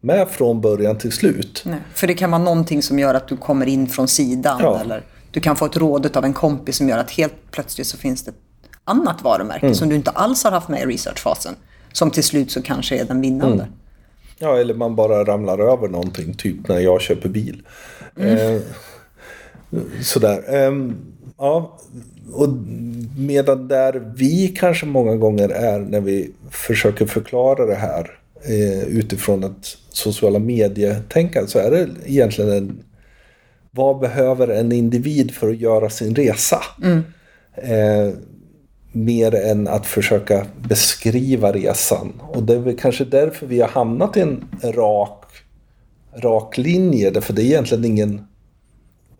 med 0.00 0.28
från 0.28 0.60
början 0.60 0.98
till 0.98 1.12
slut. 1.12 1.62
Nej, 1.66 1.78
för 1.94 2.06
det 2.06 2.14
kan 2.14 2.30
vara 2.30 2.42
någonting 2.42 2.82
som 2.82 2.98
gör 2.98 3.14
att 3.14 3.28
du 3.28 3.36
kommer 3.36 3.66
in 3.66 3.86
från 3.86 4.08
sidan 4.08 4.58
Ja. 4.62 4.80
eller 4.80 5.02
du 5.30 5.40
kan 5.40 5.56
få 5.56 5.66
ett 5.66 5.76
råd 5.76 6.16
av 6.16 6.24
en 6.24 6.32
kompis 6.32 6.76
som 6.76 6.88
gör 6.88 6.98
att 6.98 7.10
helt 7.10 7.34
plötsligt 7.50 7.86
så 7.86 7.96
finns 7.96 8.24
det 8.24 8.30
ett 8.30 8.36
annat 8.84 9.22
varumärke 9.22 9.74
som 9.74 9.88
du 9.88 9.94
inte 9.94 10.10
alls 10.10 10.44
har 10.44 10.50
haft 10.50 10.68
med 10.68 10.80
i 10.82 10.86
researchfasen. 10.86 11.54
Som 11.92 12.10
till 12.10 12.24
slut 12.24 12.50
så 12.50 12.62
kanske 12.62 12.98
är 12.98 13.04
den 13.04 13.20
vinnande. 13.20 13.68
Ja, 14.38 14.58
eller 14.58 14.74
man 14.74 14.96
bara 14.96 15.24
ramlar 15.24 15.58
över 15.58 15.88
någonting, 15.88 16.34
typ 16.34 16.68
när 16.68 16.80
jag 16.80 17.00
köper 17.00 17.28
bil. 17.28 17.62
Eh, 18.16 18.60
sådär. 20.02 20.54
Ehm, 20.54 20.96
ja, 21.38 21.78
och 22.32 22.48
medan 23.18 23.68
där 23.68 24.12
vi 24.16 24.48
kanske 24.48 24.86
många 24.86 25.16
gånger 25.16 25.48
är 25.48 25.78
när 25.78 26.00
vi 26.00 26.30
försöker 26.50 27.06
förklara 27.06 27.66
det 27.66 27.74
här 27.74 28.10
eh, 28.44 28.82
utifrån 28.82 29.44
ett 29.44 29.76
sociala 29.88 30.38
medietänkande 30.38 31.48
så 31.48 31.58
är 31.58 31.70
det 31.70 31.88
egentligen 32.06 32.50
en 32.50 32.82
vad 33.70 33.98
behöver 33.98 34.48
en 34.48 34.72
individ 34.72 35.34
för 35.34 35.50
att 35.50 35.60
göra 35.60 35.90
sin 35.90 36.14
resa? 36.14 36.62
Eh, 37.54 38.14
mer 38.96 39.34
än 39.34 39.68
att 39.68 39.86
försöka 39.86 40.46
beskriva 40.68 41.52
resan. 41.52 42.12
Och 42.28 42.42
det 42.42 42.54
är 42.54 42.58
väl 42.58 42.78
kanske 42.78 43.04
därför 43.04 43.46
vi 43.46 43.60
har 43.60 43.68
hamnat 43.68 44.16
i 44.16 44.20
en 44.20 44.44
rak, 44.62 45.24
rak 46.16 46.58
linje. 46.58 47.10
Därför 47.10 47.32
det 47.32 47.42
är 47.42 47.44
egentligen 47.44 47.84
ingen... 47.84 48.26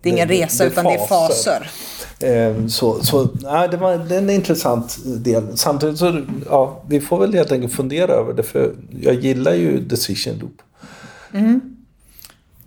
Det 0.02 0.08
är 0.08 0.12
ingen 0.12 0.28
Det- 0.28 0.34
resa 0.42 0.64
det 0.64 0.68
är 0.68 0.72
utan 0.72 0.84
det 0.84 0.94
är 0.94 1.06
faser. 1.06 1.70
faser. 2.18 2.50
Eh, 2.60 2.66
så 2.66 3.02
så 3.04 3.28
nej, 3.42 3.68
det, 3.68 3.76
var, 3.76 3.98
det 3.98 4.14
är 4.14 4.18
en 4.18 4.30
intressant 4.30 4.96
del. 5.24 5.56
Samtidigt 5.58 5.98
så, 5.98 6.22
ja, 6.50 6.82
vi 6.88 7.00
får 7.00 7.18
väl 7.20 7.34
helt 7.34 7.52
enkelt 7.52 7.72
fundera 7.72 8.12
över 8.12 8.32
det. 8.32 8.42
För 8.42 8.74
jag 9.00 9.14
gillar 9.14 9.54
ju 9.54 9.80
decision 9.80 10.38
loop. 10.38 10.62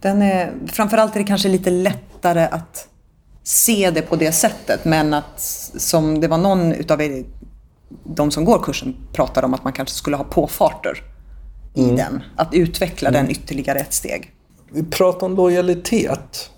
Den 0.01 0.21
är, 0.21 0.51
framförallt 0.67 1.15
är 1.15 1.19
det 1.19 1.25
kanske 1.25 1.49
lite 1.49 1.69
lättare 1.69 2.41
att 2.51 2.87
se 3.49 3.91
det 3.91 4.01
på 4.01 4.15
det 4.15 4.31
sättet. 4.31 4.85
Men 4.85 5.13
att 5.13 5.39
som 5.77 6.21
det 6.21 6.27
var 6.27 6.37
någon 6.37 6.71
utav 6.71 7.01
er, 7.01 7.25
de 8.03 8.31
som 8.31 8.45
går 8.45 8.63
kursen 8.63 8.95
pratade 9.13 9.47
om 9.47 9.53
att 9.53 9.63
man 9.63 9.73
kanske 9.73 9.95
skulle 9.95 10.17
ha 10.17 10.23
påfarter 10.23 11.03
i 11.73 11.91
den. 11.91 12.23
Att 12.35 12.53
utveckla 12.53 13.11
den 13.11 13.29
ytterligare 13.29 13.79
ett 13.79 13.93
steg. 13.93 14.31
Vi 14.71 14.83
pratar 14.83 15.27
om 15.27 15.35
lojalitet. 15.35 16.49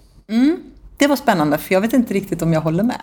Det 0.98 1.08
var 1.08 1.16
spännande 1.16 1.58
för 1.58 1.74
jag 1.74 1.82
vet 1.82 1.94
inte 1.94 2.14
riktigt 2.14 2.42
om 2.42 2.54
jag 2.54 2.62
håller 2.62 2.84
med. 2.84 3.02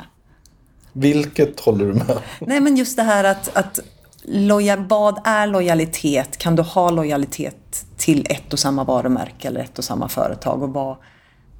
Vilket 0.93 1.61
håller 1.61 1.85
du 1.85 1.95
med? 1.95 2.19
Nej 2.41 2.61
men 2.61 2.77
just 2.77 2.97
det 2.97 3.03
här 3.03 3.25
att, 3.25 3.57
att 3.57 3.79
loja, 4.25 4.77
vad 4.77 5.21
är 5.25 5.47
lojalitet? 5.47 6.39
Kan 6.39 6.57
du 6.57 6.63
ha 6.63 6.91
lojalitet 6.91 7.87
till 7.97 8.27
ett 8.31 8.53
och 8.53 8.59
samma 8.59 8.85
varumärke 8.85 9.49
eller 9.49 9.61
ett 9.61 9.79
och 9.79 9.85
samma 9.85 10.09
företag? 10.09 10.63
Och 10.63 10.69
vad, 10.69 10.97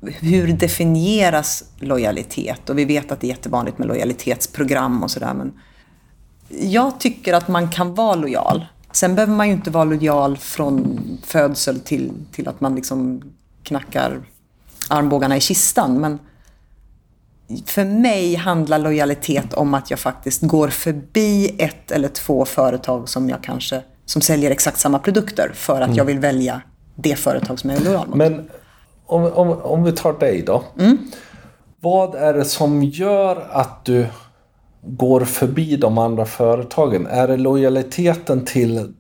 hur 0.01 0.53
definieras 0.53 1.65
lojalitet? 1.79 2.71
Och 2.71 2.79
vi 2.79 2.85
vet 2.85 3.13
att 3.13 3.21
det 3.21 3.27
är 3.27 3.29
jättevanligt 3.29 3.79
med 3.79 3.89
lojalitetsprogram 3.89 5.03
och 5.03 5.11
sådär. 5.11 5.35
Men 5.35 5.53
jag 6.49 7.01
tycker 7.01 7.35
att 7.35 7.49
man 7.49 7.71
kan 7.71 7.95
vara 7.95 8.15
lojal. 8.15 8.67
Sen 8.93 9.15
behöver 9.15 9.35
man 9.35 9.47
ju 9.47 9.53
inte 9.53 9.71
vara 9.71 9.85
lojal 9.85 10.37
från 10.37 11.01
födsel 11.25 11.81
till, 11.81 12.13
till 12.33 12.49
att 12.49 12.61
man 12.61 12.75
liksom 12.75 13.23
knackar 13.63 14.21
armbågarna 14.89 15.37
i 15.37 15.41
kistan. 15.41 16.01
Men 16.01 16.19
för 17.67 17.85
mig 17.85 18.35
handlar 18.35 18.79
lojalitet 18.79 19.55
om 19.55 19.75
att 19.75 19.91
jag 19.91 19.99
faktiskt 19.99 20.43
går 20.43 20.69
förbi 20.69 21.55
ett 21.59 21.91
eller 21.91 22.09
två 22.09 22.45
företag 22.45 23.09
som 23.09 23.29
jag 23.29 23.43
kanske 23.43 23.83
som 24.05 24.23
säljer 24.23 24.51
exakt 24.51 24.79
samma 24.79 24.99
produkter 24.99 25.51
för 25.55 25.81
att 25.81 25.97
jag 25.97 26.05
vill 26.05 26.19
välja 26.19 26.63
det 26.95 27.17
företag 27.17 27.59
som 27.59 27.71
jag 27.71 27.81
är 27.81 27.85
lojal 27.85 28.09
mot. 28.09 28.17
Men 28.17 28.51
om, 29.09 29.25
om, 29.25 29.63
om 29.63 29.85
vi 29.85 29.93
tar 29.93 30.13
dig 30.13 30.43
då. 30.43 30.63
Vad 31.81 32.15
är 32.15 32.35
det 32.35 32.45
som 32.45 32.83
gör 32.83 33.47
att 33.51 33.85
du 33.85 34.07
går 34.83 35.21
förbi 35.25 35.77
de 35.77 35.99
andra 35.99 36.25
företagen? 36.25 37.07
Är 37.07 37.29
det 37.29 37.37
lojaliteten 37.37 38.45
till 38.45 38.95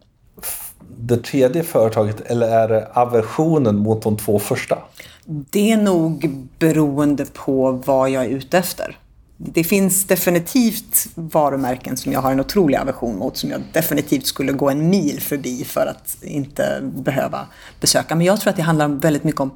det 0.98 1.16
tredje 1.16 1.62
företaget 1.62 2.20
eller 2.20 2.48
är 2.48 2.68
det 2.68 2.88
aversionen 2.92 3.76
mot 3.76 4.02
de 4.02 4.16
två 4.16 4.38
första? 4.38 4.78
Det 5.26 5.72
är 5.72 5.76
nog 5.76 6.30
beroende 6.58 7.24
på 7.24 7.72
vad 7.72 8.10
jag 8.10 8.24
är 8.24 8.28
ute 8.28 8.58
efter. 8.58 8.96
Det 9.36 9.64
finns 9.64 10.04
definitivt 10.04 11.06
varumärken 11.14 11.96
som 11.96 12.12
jag 12.12 12.20
har 12.20 12.32
en 12.32 12.40
otrolig 12.40 12.78
aversion 12.78 13.16
mot 13.16 13.36
som 13.36 13.50
jag 13.50 13.60
definitivt 13.72 14.26
skulle 14.26 14.52
gå 14.52 14.70
en 14.70 14.90
mil 14.90 15.20
förbi 15.20 15.64
för 15.64 15.86
att 15.86 16.16
inte 16.22 16.80
behöva 16.82 17.46
besöka. 17.80 18.14
Men 18.14 18.26
jag 18.26 18.40
tror 18.40 18.50
att 18.50 18.56
det 18.56 18.62
handlar 18.62 18.88
väldigt 18.88 19.24
mycket 19.24 19.40
om 19.40 19.50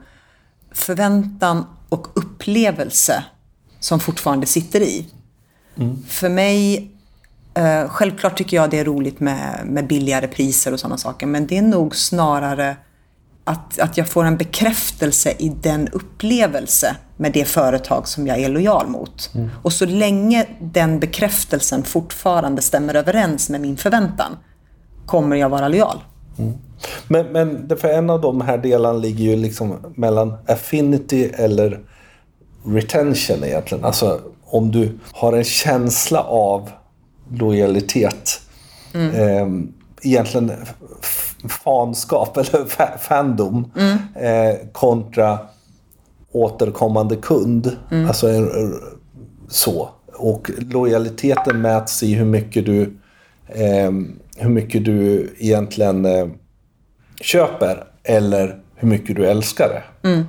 förväntan 0.74 1.66
och 1.88 2.06
upplevelse 2.14 3.24
som 3.80 4.00
fortfarande 4.00 4.46
sitter 4.46 4.80
i. 4.80 5.06
Mm. 5.76 6.02
För 6.08 6.28
mig, 6.28 6.90
eh, 7.54 7.88
självklart 7.88 8.38
tycker 8.38 8.56
jag 8.56 8.70
det 8.70 8.78
är 8.78 8.84
roligt 8.84 9.20
med, 9.20 9.60
med 9.64 9.86
billigare 9.86 10.28
priser 10.28 10.72
och 10.72 10.80
sådana 10.80 10.98
saker, 10.98 11.26
men 11.26 11.46
det 11.46 11.58
är 11.58 11.62
nog 11.62 11.96
snarare 11.96 12.76
att, 13.44 13.78
att 13.78 13.96
jag 13.96 14.08
får 14.08 14.24
en 14.24 14.36
bekräftelse 14.36 15.34
i 15.38 15.48
den 15.48 15.88
upplevelse 15.88 16.96
med 17.16 17.32
det 17.32 17.44
företag 17.44 18.08
som 18.08 18.26
jag 18.26 18.38
är 18.38 18.48
lojal 18.48 18.88
mot. 18.88 19.30
Mm. 19.34 19.50
Och 19.62 19.72
så 19.72 19.86
länge 19.86 20.46
den 20.60 21.00
bekräftelsen 21.00 21.82
fortfarande 21.82 22.62
stämmer 22.62 22.94
överens 22.94 23.50
med 23.50 23.60
min 23.60 23.76
förväntan 23.76 24.36
kommer 25.06 25.36
jag 25.36 25.48
vara 25.48 25.68
lojal. 25.68 26.04
Mm. 26.38 26.52
Men, 27.08 27.26
men 27.26 27.76
för 27.78 27.88
en 27.88 28.10
av 28.10 28.20
de 28.20 28.40
här 28.40 28.58
delarna 28.58 28.98
ligger 28.98 29.24
ju 29.24 29.36
liksom 29.36 29.94
mellan 29.94 30.34
affinity 30.46 31.24
eller 31.24 31.80
retention 32.64 33.44
egentligen. 33.44 33.84
Alltså 33.84 34.20
om 34.44 34.70
du 34.70 34.98
har 35.12 35.32
en 35.32 35.44
känsla 35.44 36.22
av 36.22 36.70
lojalitet. 37.30 38.40
Mm. 38.94 39.14
Eh, 39.14 39.66
egentligen 40.02 40.52
fanskap 41.48 42.36
eller 42.36 42.98
fandom 42.98 43.72
mm. 43.76 43.98
eh, 44.14 44.56
kontra 44.72 45.38
återkommande 46.32 47.16
kund. 47.16 47.76
Mm. 47.90 48.08
Alltså 48.08 48.26
så. 49.48 49.88
Och 50.16 50.50
lojaliteten 50.58 51.60
mäts 51.60 52.02
i 52.02 52.14
hur 52.14 52.24
mycket 52.24 52.66
du, 52.66 52.82
eh, 53.46 53.90
hur 54.36 54.48
mycket 54.48 54.84
du 54.84 55.30
egentligen 55.38 56.04
eh, 56.04 56.26
köper 57.22 57.84
eller 58.04 58.60
hur 58.74 58.88
mycket 58.88 59.16
du 59.16 59.26
älskar 59.26 59.68
det. 59.68 60.08
Mm. 60.08 60.26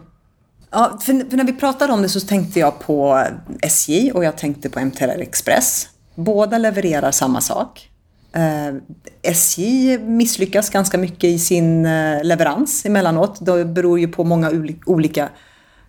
Ja, 0.72 0.98
för, 1.02 1.30
för, 1.30 1.38
när 1.38 1.44
vi 1.44 1.54
pratade 1.54 1.94
om 1.94 2.02
det 2.02 2.10
så 2.10 2.20
tänkte 2.20 2.60
jag 2.60 2.80
på 2.80 3.28
SJ 3.62 4.12
och 4.12 4.24
jag 4.24 4.38
tänkte 4.38 4.70
på 4.70 4.80
MTR 4.80 5.22
Express. 5.22 5.88
Båda 6.16 6.58
levererar 6.58 7.12
samma 7.12 7.42
sak. 7.42 7.90
Eh, 8.34 8.76
SJ 9.22 9.98
misslyckas 9.98 10.70
ganska 10.70 10.98
mycket 10.98 11.24
i 11.24 11.40
sin 11.40 11.86
eh, 11.86 12.24
leverans 12.24 12.86
emellanåt. 12.86 13.46
Det 13.46 13.66
beror 13.66 14.00
ju 14.00 14.08
på 14.08 14.24
många 14.24 14.52
olika 14.86 15.30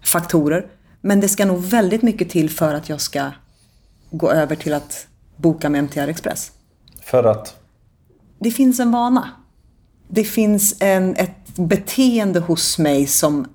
faktorer. 0.05 0.67
Men 1.01 1.21
det 1.21 1.29
ska 1.29 1.45
nog 1.45 1.63
väldigt 1.63 2.03
mycket 2.03 2.31
till 2.31 2.51
för 2.51 2.75
att 2.75 2.89
jag 2.89 3.01
ska 3.01 3.31
gå 4.11 4.31
över 4.31 4.57
till 4.57 4.75
att 4.75 5.07
boka 5.37 5.69
med 5.69 5.79
MTR 5.85 6.09
Express. 6.09 6.53
För 7.03 7.25
att? 7.25 7.57
Det 8.39 8.51
finns 8.51 8.81
en 8.81 8.91
vana. 8.91 9.44
Det 10.09 10.25
finns 10.25 10.77
en, 10.81 11.17
ett 11.17 11.57
beteende 11.57 12.41
hos 12.41 12.79
mig 12.79 13.07
som 13.07 13.47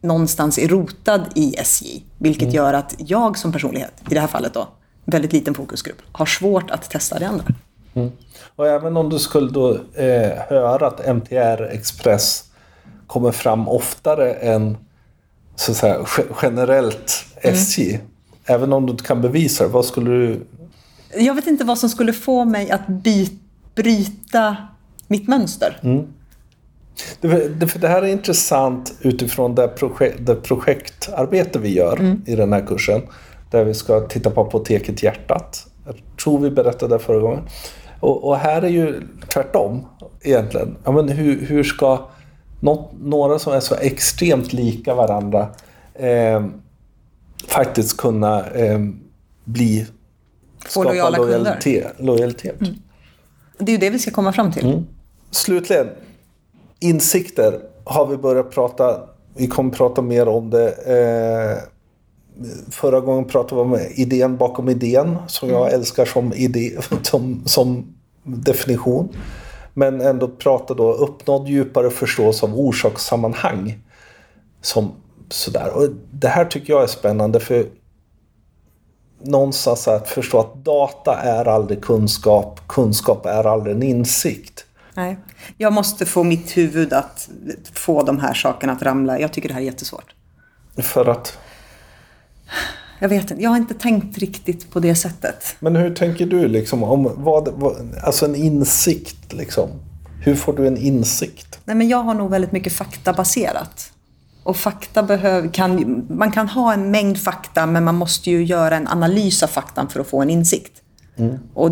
någonstans 0.00 0.58
är 0.58 0.68
rotad 0.68 1.24
i 1.34 1.54
SJ. 1.58 2.02
Vilket 2.18 2.42
mm. 2.42 2.54
gör 2.54 2.72
att 2.74 2.94
jag 2.98 3.38
som 3.38 3.52
personlighet, 3.52 3.92
i 4.10 4.14
det 4.14 4.20
här 4.20 4.26
fallet 4.26 4.54
då, 4.54 4.68
väldigt 5.04 5.32
liten 5.32 5.54
fokusgrupp, 5.54 6.02
har 6.12 6.26
svårt 6.26 6.70
att 6.70 6.90
testa 6.90 7.18
det 7.18 7.28
andra. 7.28 7.44
Mm. 7.94 8.10
Och 8.56 8.68
även 8.68 8.96
om 8.96 9.10
du 9.10 9.18
skulle 9.18 9.50
då 9.50 9.72
eh, 9.94 10.32
höra 10.48 10.86
att 10.86 11.06
MTR 11.06 11.62
Express 11.62 12.44
kommer 13.06 13.32
fram 13.32 13.68
oftare 13.68 14.34
än 14.34 14.76
så 15.56 15.70
att 15.70 15.76
säga, 15.76 16.06
generellt 16.42 17.24
SJ. 17.36 17.94
Mm. 17.94 18.06
Även 18.46 18.72
om 18.72 18.86
du 18.86 18.92
inte 18.92 19.04
kan 19.04 19.20
bevisa 19.20 19.64
det, 19.64 19.70
vad 19.70 19.84
skulle 19.84 20.10
du... 20.10 20.46
Jag 21.16 21.34
vet 21.34 21.46
inte 21.46 21.64
vad 21.64 21.78
som 21.78 21.88
skulle 21.88 22.12
få 22.12 22.44
mig 22.44 22.70
att 22.70 22.86
by, 22.86 23.28
bryta 23.74 24.56
mitt 25.08 25.28
mönster. 25.28 25.80
Mm. 25.82 26.06
Det, 27.20 27.48
det, 27.60 27.66
för 27.66 27.78
det 27.78 27.88
här 27.88 28.02
är 28.02 28.06
intressant 28.06 28.94
utifrån 29.00 29.54
det, 29.54 29.68
projekt, 29.68 30.16
det 30.20 30.34
projektarbete 30.34 31.58
vi 31.58 31.74
gör 31.74 31.96
mm. 32.00 32.22
i 32.26 32.36
den 32.36 32.52
här 32.52 32.66
kursen. 32.66 33.02
Där 33.50 33.64
vi 33.64 33.74
ska 33.74 34.00
titta 34.00 34.30
på 34.30 34.40
Apoteket 34.40 35.02
Hjärtat. 35.02 35.66
Jag 35.86 35.94
tror 36.22 36.38
vi 36.38 36.50
berättade 36.50 36.94
det 36.94 36.98
förra 36.98 37.18
gången. 37.18 37.40
Och, 38.00 38.28
och, 38.28 38.36
här 38.36 38.62
är 38.62 38.68
ju 38.68 39.00
tvärtom 39.28 39.86
egentligen. 40.22 40.76
Ja, 40.84 40.92
men 40.92 41.08
hur, 41.08 41.46
hur 41.46 41.64
ska 41.64 42.08
något, 42.60 42.92
några 43.00 43.38
som 43.38 43.52
är 43.52 43.60
så 43.60 43.74
extremt 43.74 44.52
lika 44.52 44.94
varandra 44.94 45.48
eh, 45.94 46.46
faktiskt 47.46 47.96
kunna 47.96 48.46
eh, 48.46 48.78
bli 49.44 49.86
Få 50.66 50.84
lojala 50.84 51.18
lojalitet. 51.18 51.92
lojalitet. 51.98 52.60
Mm. 52.60 52.74
Det 53.58 53.72
är 53.72 53.74
ju 53.74 53.78
det 53.78 53.90
vi 53.90 53.98
ska 53.98 54.10
komma 54.10 54.32
fram 54.32 54.52
till. 54.52 54.66
Mm. 54.66 54.86
Slutligen, 55.30 55.88
insikter 56.80 57.60
har 57.84 58.06
vi 58.06 58.16
börjat 58.16 58.50
prata, 58.50 59.00
vi 59.34 59.46
kommer 59.46 59.70
prata 59.70 60.02
mer 60.02 60.28
om 60.28 60.50
det. 60.50 60.68
Eh, 60.70 61.58
förra 62.70 63.00
gången 63.00 63.24
pratade 63.24 63.54
vi 63.54 63.60
om 63.60 63.80
idén 63.94 64.36
bakom 64.36 64.68
idén 64.68 65.18
som 65.26 65.48
jag 65.48 65.62
mm. 65.62 65.74
älskar 65.74 66.04
som, 66.04 66.32
idé, 66.32 66.78
som, 67.02 67.42
som 67.46 67.94
definition. 68.22 69.08
Men 69.74 70.00
ändå 70.00 70.28
prata 70.28 70.74
då 70.74 70.92
uppnådd 70.92 71.48
djupare 71.48 71.90
förståelse 71.90 72.46
av 72.46 72.60
orsakssammanhang. 72.60 73.78
Som 74.60 74.92
sådär. 75.28 75.70
Och 75.76 75.88
det 76.10 76.28
här 76.28 76.44
tycker 76.44 76.72
jag 76.72 76.82
är 76.82 76.86
spännande 76.86 77.40
för 77.40 77.66
någonstans 79.26 79.88
att 79.88 80.08
förstå 80.08 80.40
att 80.40 80.64
data 80.64 81.20
är 81.20 81.48
aldrig 81.48 81.82
kunskap, 81.82 82.60
kunskap 82.66 83.26
är 83.26 83.46
aldrig 83.46 83.76
en 83.76 83.82
insikt. 83.82 84.64
Nej, 84.94 85.18
jag 85.58 85.72
måste 85.72 86.06
få 86.06 86.24
mitt 86.24 86.56
huvud 86.56 86.92
att 86.92 87.28
få 87.72 88.02
de 88.02 88.18
här 88.18 88.34
sakerna 88.34 88.72
att 88.72 88.82
ramla. 88.82 89.20
Jag 89.20 89.32
tycker 89.32 89.48
det 89.48 89.54
här 89.54 89.60
är 89.60 89.64
jättesvårt. 89.64 90.14
För 90.76 91.08
att? 91.08 91.38
Jag 92.98 93.08
vet 93.08 93.30
inte, 93.30 93.42
jag 93.42 93.50
har 93.50 93.56
inte 93.56 93.74
tänkt 93.74 94.18
riktigt 94.18 94.70
på 94.70 94.80
det 94.80 94.94
sättet. 94.94 95.56
Men 95.60 95.76
hur 95.76 95.94
tänker 95.94 96.26
du 96.26 96.48
liksom 96.48 96.82
om 96.82 97.10
vad, 97.16 97.48
vad 97.48 97.94
alltså 98.02 98.24
en 98.24 98.34
insikt 98.34 99.32
liksom? 99.32 99.68
Hur 100.20 100.34
får 100.34 100.52
du 100.52 100.66
en 100.66 100.76
insikt? 100.76 101.58
Nej, 101.64 101.76
men 101.76 101.88
jag 101.88 101.98
har 101.98 102.14
nog 102.14 102.30
väldigt 102.30 102.52
mycket 102.52 102.72
faktabaserat. 102.72 103.92
Och 104.44 104.56
fakta 104.56 105.02
behöver, 105.02 105.48
kan, 105.48 106.04
man 106.08 106.32
kan 106.32 106.48
ha 106.48 106.72
en 106.72 106.90
mängd 106.90 107.18
fakta 107.18 107.66
men 107.66 107.84
man 107.84 107.94
måste 107.94 108.30
ju 108.30 108.44
göra 108.44 108.76
en 108.76 108.88
analys 108.88 109.42
av 109.42 109.46
faktan 109.46 109.88
för 109.88 110.00
att 110.00 110.06
få 110.06 110.22
en 110.22 110.30
insikt. 110.30 110.82
Mm. 111.16 111.38
Och 111.54 111.70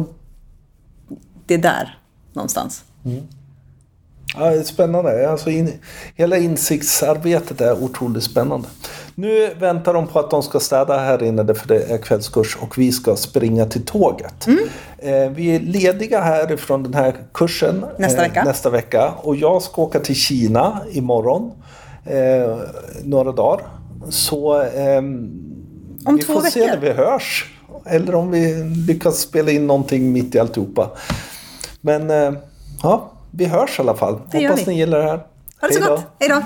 det 1.46 1.54
är 1.54 1.58
där 1.58 1.98
någonstans. 2.32 2.84
Mm. 3.04 3.22
Ja, 4.36 4.62
spännande. 4.62 5.30
Alltså 5.30 5.50
in, 5.50 5.72
hela 6.14 6.36
insiktsarbetet 6.36 7.60
är 7.60 7.82
otroligt 7.82 8.24
spännande. 8.24 8.68
Nu 9.14 9.54
väntar 9.54 9.94
de 9.94 10.06
på 10.06 10.18
att 10.18 10.30
de 10.30 10.42
ska 10.42 10.60
städa 10.60 10.98
här 10.98 11.22
inne 11.22 11.54
för 11.54 11.68
det 11.68 11.82
är 11.82 11.98
kvällskurs 11.98 12.56
och 12.60 12.78
vi 12.78 12.92
ska 12.92 13.16
springa 13.16 13.66
till 13.66 13.84
tåget. 13.84 14.46
Mm. 14.46 14.68
Eh, 14.98 15.30
vi 15.30 15.56
är 15.56 15.60
lediga 15.60 16.20
härifrån 16.20 16.82
den 16.82 16.94
här 16.94 17.14
kursen 17.34 17.84
nästa 17.98 18.22
vecka. 18.22 18.40
Eh, 18.40 18.46
nästa 18.46 18.70
vecka 18.70 19.12
och 19.22 19.36
jag 19.36 19.62
ska 19.62 19.82
åka 19.82 20.00
till 20.00 20.14
Kina 20.14 20.80
imorgon. 20.90 21.52
Eh, 22.04 22.58
några 23.04 23.32
dagar. 23.32 23.66
Så 24.08 24.62
eh, 24.62 24.98
Om 24.98 26.16
vi 26.16 26.22
får 26.22 26.34
veckor. 26.34 26.50
se 26.50 26.66
när 26.66 26.76
vi 26.80 26.90
hörs. 26.90 27.52
Eller 27.86 28.14
om 28.14 28.30
vi 28.30 28.64
lyckas 28.64 29.18
spela 29.18 29.50
in 29.50 29.66
någonting 29.66 30.12
mitt 30.12 30.34
i 30.34 30.38
alltihopa. 30.38 30.90
Men 31.80 32.10
eh, 32.10 32.32
ja, 32.82 33.10
vi 33.30 33.44
hörs 33.44 33.78
i 33.78 33.82
alla 33.82 33.94
fall. 33.94 34.18
Det 34.30 34.48
Hoppas 34.48 34.66
ni 34.66 34.74
gillar 34.78 34.98
det 34.98 35.04
här. 35.04 35.20
Ha 35.60 35.68
det 35.68 35.74
så 35.74 35.88
gott. 35.88 36.00
Hej 36.18 36.28
då. 36.28 36.42